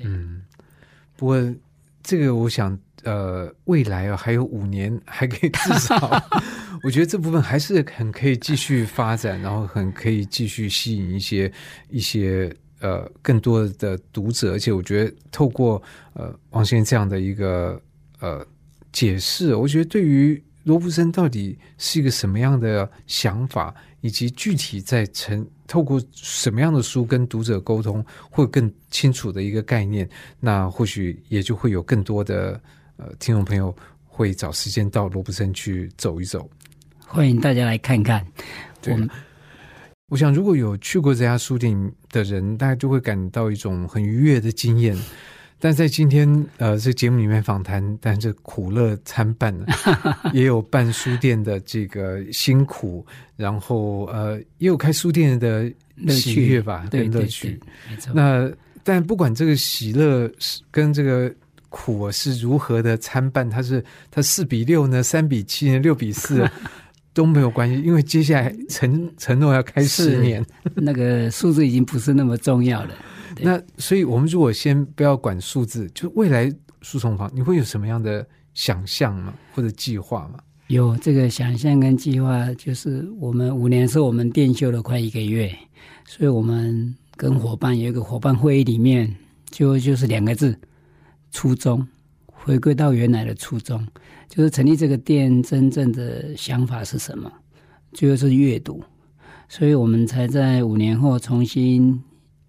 [0.00, 0.42] 嗯。
[1.16, 1.54] 不过
[2.02, 6.22] 这个，我想，呃，未来啊，还有五年，还可以至少，
[6.84, 11.52] 我觉得这部分还是很可以继续发展，然后很可以继续吸引一些
[11.90, 15.82] 一些呃更多的读者，而且我觉得透过
[16.14, 17.80] 呃王先生这样的一个
[18.20, 18.46] 呃
[18.92, 32.60] 解释，我觉得对于罗布森到底是一个什么样的想法，以及具体在成透过什么样的书跟读者沟通，会更清楚的一个概念，那或许也就会有更多的
[32.96, 33.74] 呃听众朋友
[34.04, 36.48] 会找时间到罗布森去走一走。
[36.98, 38.26] 欢迎大家来看看。
[38.80, 39.08] 对我们
[40.08, 41.74] 我想，如果有去过这家书店
[42.10, 44.96] 的人，大家就会感到一种很愉悦的经验。
[45.58, 49.64] 但在今天呃这节目里面访谈，但是苦乐参半呢，
[50.34, 55.72] 也有办书店的这个辛苦，然后呃也有开书店的
[56.08, 57.60] 喜悦吧，对对跟乐趣。
[58.12, 58.50] 那
[58.82, 61.32] 但不管这个喜乐是跟这个
[61.72, 66.46] 苦啊是如何的参半，它是它四比六呢，三比七呢，六比四
[67.14, 70.44] 都没有关系，因为接下来承承诺要开十年。
[70.74, 72.94] 那个数字已经不是那么重要了。
[73.40, 79.32] 那所以我们如果先不要管数字，就未来书虫房你会有什么样的想象吗？
[79.54, 80.38] 或者计划吗？
[80.68, 85.50] 有这个想象跟计划，就是我们五年是我们店休了快一个月，
[86.06, 89.14] 所以我们跟伙伴有一个伙伴会议里面，
[89.50, 90.58] 就就是两个字：
[91.32, 91.84] 初衷，
[92.26, 93.84] 回归到原来的初衷，
[94.28, 97.32] 就是成立这个店真正的想法是什么，
[97.92, 98.80] 就是阅读，
[99.48, 102.00] 所以我们才在五年后重新。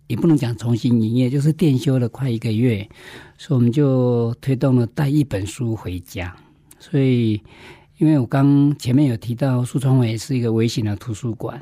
[0.07, 2.87] 也不能讲重新营业，就是店休了快一个月，
[3.37, 6.35] 所以我们就推动了带一本书回家。
[6.77, 7.41] 所以，
[7.97, 11.59] 因为我刚前面有提到，书窗尾是一个微型的图书馆，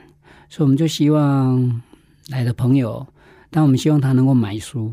[0.49, 1.81] 所以我们就希望
[2.29, 3.07] 来的朋友，
[3.51, 4.91] 但我们希望他能够买书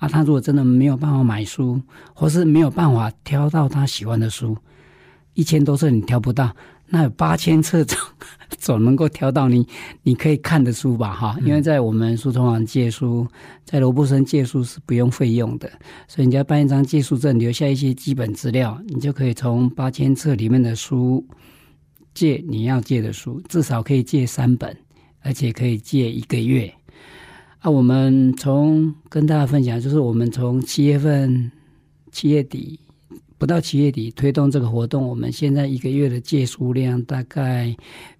[0.00, 0.08] 啊。
[0.08, 1.80] 他如果真的没有办法买书，
[2.12, 4.56] 或是没有办法挑到他喜欢的书，
[5.34, 6.52] 一千多册你挑不到，
[6.86, 7.98] 那有八千册总
[8.58, 9.64] 总能够挑到你
[10.02, 11.14] 你可以看的书吧？
[11.14, 13.26] 哈，因为在我们书虫网借书，
[13.64, 15.70] 在罗布森借书是不用费用的，
[16.08, 21.24] 所以你只要办一张借书证，留下一些基本资料，你就可以从八千册里面的书
[22.12, 24.76] 借你要借的书，至少可以借三本，
[25.20, 26.74] 而且可以借一个月。
[27.60, 31.50] 啊，我们从跟大家分享，就是我们从七月份
[32.10, 32.80] 七月底
[33.36, 37.76] 不到七月底推动这个活动，我们现在一个月的借书量大概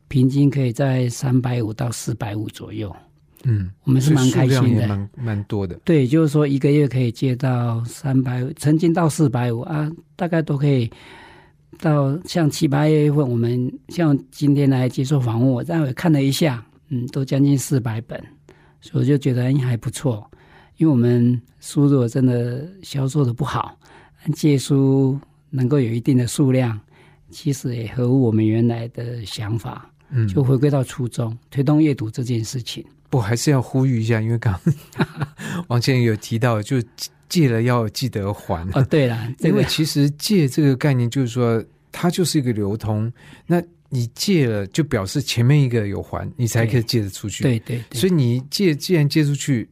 [0.08, 2.94] 平均可以在三百五到四百五左右，
[3.44, 4.86] 嗯，我们是蛮开心的。
[4.86, 5.74] 蛮蛮多的。
[5.84, 10.90] 对，就是说一个月可以借到三百，曾经到四百五啊，大概都可以
[11.78, 18.22] 到像七八月份，我们像今天来接受访问，我待会看了一下，嗯，都将近四百本，
[18.80, 20.30] 所以我就觉得哎还不错。
[20.76, 23.78] 因为我们书如果真的销售的不好，
[24.34, 25.18] 借书
[25.50, 26.80] 能够有一定的数量，
[27.30, 32.82] 其实也合乎我们原来的想法，嗯，就回归到初衷，推动阅读这件事情。
[33.10, 34.58] 不还是要呼吁一下，因为刚
[35.68, 36.76] 王先生有提到，就
[37.28, 38.66] 借了要记得还。
[38.72, 41.62] 哦，对了，这个因为其实借这个概念就是说，
[41.92, 43.12] 它就是一个流通。
[43.46, 43.62] 那
[43.92, 47.42] 你借了，就表示前面一个有还，你才可以借得出去。
[47.42, 49.68] 对对对，所以你借，既然借出去，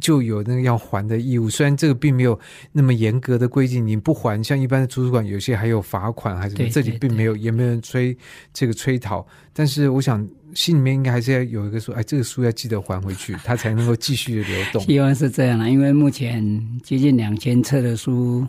[0.00, 1.48] 就有那个要还的义务。
[1.48, 2.38] 虽然这个并没有
[2.72, 8.16] 那么严格的规定，你不还，像一般的图书馆有些还有罚款还是什么，这里并没有，也没有人催
[8.52, 9.24] 这个催讨。
[9.52, 14.82] 但是我想心里面应该还是要有一个说，哎，这个书要记得还回去，它才能够继续的流动。
[14.86, 16.42] 希望是这样了，因为目前
[16.82, 18.44] 接近两千册的书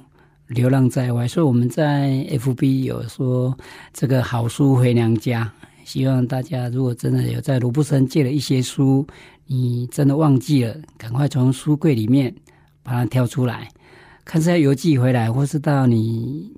[0.53, 3.57] 流浪在外，所以我们在 FB 有说
[3.91, 5.51] 这个好书回娘家。
[5.83, 9.05] 希望大家如果真的有在卢布森借了一些书，
[9.47, 12.33] 你真的忘记了，赶快从书柜里面
[12.81, 13.67] 把它挑出来，
[14.23, 16.49] 看是要邮寄回来，或是到你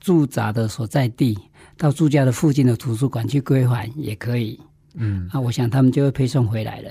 [0.00, 1.36] 驻扎的所在地，
[1.76, 4.58] 到住家的附近的图书馆去归还也可以。
[4.94, 6.90] 嗯，啊，我想他们就会配送回来了。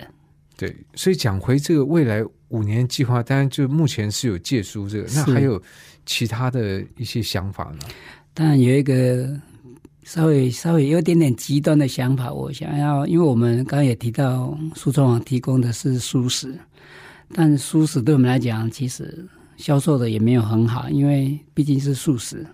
[0.62, 5.60] 对，所以讲回这个未来五年计划，当然就目前是有借书这个，那是还有
[6.06, 7.88] 其他的一些想法呢？
[8.36, 9.28] 当然有一个
[10.04, 16.56] 稍微稍微有点点极端的想法，我想要，因为我们刚刚也提到，书中网提供的是素食，
[17.34, 22.46] 但素食对我们来讲，其实销售的也没有很好，因为毕竟是素食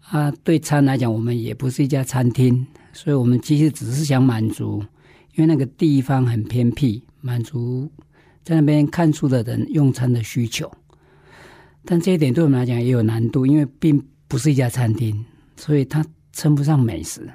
[0.00, 0.28] 啊。
[0.42, 4.84] 对餐来讲，我们也不是一家餐厅，所以我们其实只是想满足，
[5.36, 7.90] 因为那个地方很偏僻，满足
[8.42, 10.70] 在那边看书的人用餐的需求。
[11.84, 15.24] 但这一点对我们来讲也有难度，因为并不是一家餐厅，
[15.56, 17.28] 所以它称不上美食。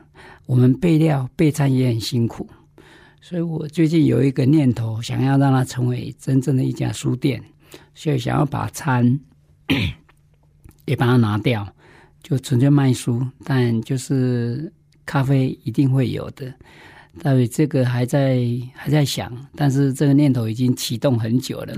[0.45, 2.47] 我们备料备餐也很辛苦，
[3.21, 7.41] 所以我最近有一个念头，想要让它成为真正的一家书店，
[7.95, 9.19] 所以想要把餐
[10.86, 11.67] 也把它拿掉，
[12.21, 14.71] 就纯粹卖书，但就是
[15.05, 16.53] 咖啡一定会有的。
[17.22, 18.43] 但是这个还在
[18.74, 21.74] 还在想，但是这个念头已经启动很久了。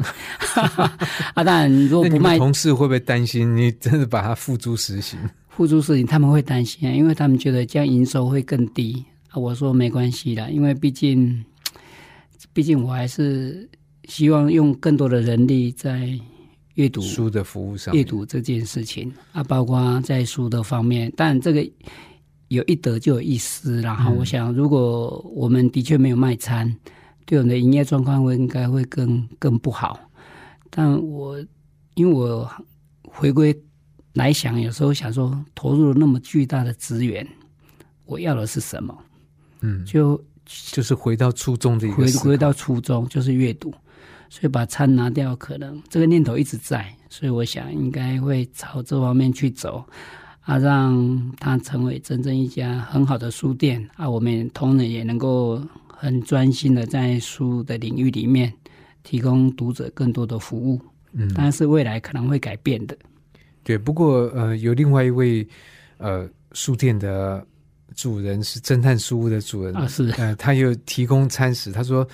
[1.36, 5.20] 啊，当然如果不卖同事会不会担心你真的把它付诸实行？
[5.50, 9.38] 付诸实行，他们会担心啊，因为他们觉得这样营收会更低啊。
[9.38, 11.44] 我说没关系啦，因为毕竟，
[12.54, 13.68] 毕竟我还是
[14.06, 16.18] 希望用更多的人力在
[16.76, 21.66] 阅读书的服务上面，阅读这件事情啊，包括在书的方面，但这个
[22.50, 23.82] 有一得就有一失。
[23.82, 26.76] 然后我想，如果我们的确没有卖餐，
[27.26, 30.00] 对我们的营业状况会应该会更更不好。
[30.70, 31.38] 但我
[31.96, 32.50] 因为我
[33.04, 33.56] 回归
[34.14, 37.28] 来想，有时候想说，投入了那么巨大的资源，
[38.06, 38.98] 我要的是什么？
[39.62, 43.74] 嗯，就就是回到初衷的回回到初衷，就是阅读。
[44.28, 49.86] 所以把餐拿掉，可能这个念头一直在，所以我想应该会朝这方面去走，
[50.46, 54.10] 啊，让它成为真正一家很好的书店啊。
[54.10, 58.54] 我们同仁也能够很专心的在书的领域里面
[59.04, 60.80] 提供读者更多的服务，
[61.14, 62.96] 嗯，但是未来可能会改变的。
[63.64, 63.78] 对。
[63.78, 65.48] 不过呃，有另外一位
[65.98, 67.46] 呃书店的
[67.96, 72.08] 主人是侦探书屋的主人啊是呃，他有提供餐食，他说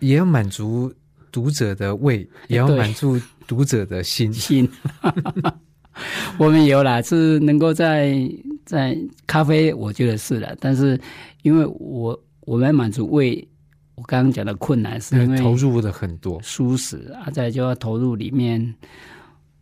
[0.00, 0.92] 也要满足
[1.32, 4.32] 读者的胃， 也要对满足读者的心。
[4.32, 4.68] 心，
[6.38, 8.30] 我们有啦，是能够在
[8.64, 8.96] 在
[9.26, 11.00] 咖啡，我觉得是了，但是
[11.42, 13.46] 因为我我们满足胃，
[13.94, 18.74] 我刚刚讲的困难，是因为投入的很多，舒适啊，再就要投入里面，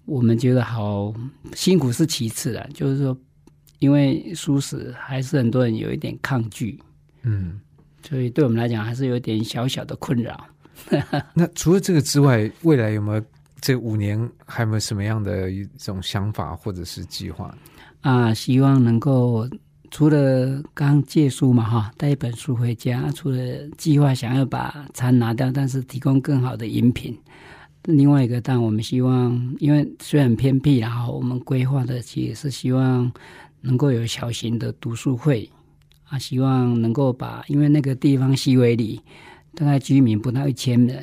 [0.04, 1.14] 我们觉得好
[1.54, 3.16] 辛苦是其次啊，就是说，
[3.78, 6.78] 因为舒适还是很多人有一点抗拒，
[7.22, 7.60] 嗯。
[8.08, 10.46] 所以对我们来讲还是有一点小小的困扰。
[11.34, 13.22] 那除了这个之外，未来有没有
[13.60, 17.54] 这五年还有没有什么样的一种想法或者是计划？
[18.00, 19.48] 啊，希望能够
[19.90, 23.38] 除了刚借书嘛哈，带一本书回家，除了
[23.76, 27.18] 计划想要把餐拿掉，但是提供更好的饮品。
[27.84, 33.10] 另外一个，但我们希望，因为虽然偏僻，然后我们规划的其实是希望
[33.62, 35.48] 能够有小型的读书会
[36.04, 39.00] 啊，希望能够把，因为那个地方西围里
[39.54, 41.02] 大概居民不到一千人，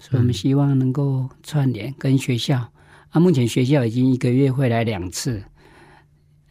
[0.00, 2.68] 所以我们希望能够串联跟学校。
[3.10, 5.42] 啊，目前学校已经一个月会来两次，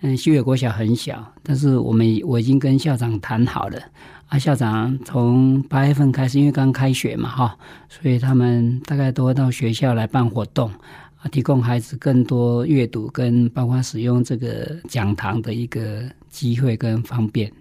[0.02, 3.80] 嗯，西北国小很小，但是我们我已经跟校长谈好了。
[4.28, 7.58] 啊，校长从八月份开始，因为刚开学嘛，哈，
[7.90, 10.70] 所以他们大概都会到学校来办活动，
[11.18, 17.52] 啊，提供孩子更多阅读跟包括使用这个讲堂的一个机会跟方便。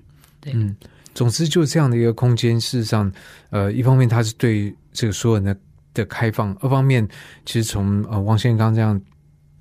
[0.40, 0.76] 对嗯，
[1.14, 3.10] 总之就这样的一个空间，事实上，
[3.50, 5.58] 呃，一方面它是对这个所有人的
[5.98, 7.06] 的开放，二方面
[7.44, 9.00] 其实从呃王先生刚刚这样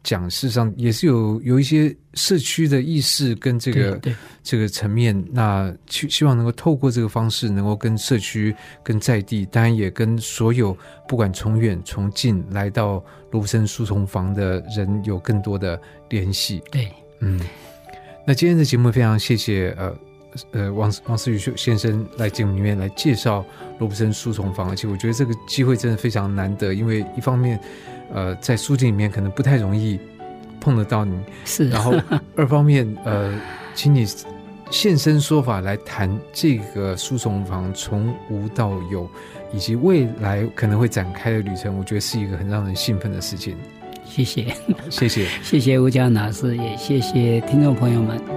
[0.04, 4.00] 讲，事实上也是有有一些社区的意识跟这个
[4.42, 10.78] 这个层面，那希希望能够透过这个方式，能够跟社区、跟在地，当然也跟所有
[11.08, 15.78] 不管从远从近来到卢森书虫房的人有更多的
[16.10, 16.62] 联系。
[16.72, 17.42] 对，嗯，
[18.26, 19.98] 那今天的节目非常谢谢呃
[20.52, 23.44] 呃王王思宇先生来节目里面来介绍
[23.80, 27.60] 罗布森书虫房，而且我觉得这个机会真的非常难得，因为一方面，
[28.14, 30.00] 呃，在书店里面可能不太容易
[30.60, 31.94] 碰得到你，是，然后
[32.36, 33.40] 二方面，呃，
[33.76, 34.06] 请你
[34.70, 39.10] 现身说法来谈这个书虫房从无到有，
[39.54, 43.56] 以及未来可能会展开的旅程，我觉得是一个很让人兴奋的事情。
[44.04, 44.54] 谢谢，
[44.90, 48.37] 谢谢， 谢谢吴江老师，也谢谢听众朋友们。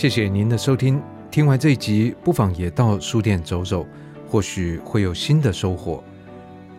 [0.00, 0.98] 谢谢您的收听，
[1.30, 3.86] 听完这一集，不妨也到书店走走，
[4.26, 6.02] 或许会有新的收获。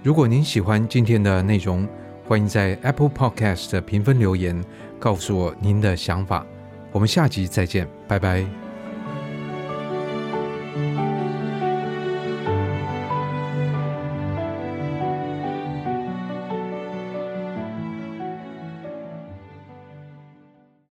[0.02, 1.88] 如果您喜欢今天的内容，
[2.28, 4.60] 欢迎在 Apple Podcast 评分留言，
[4.98, 6.44] 告诉我您的想法。
[6.92, 8.61] 我们下集再见，拜拜。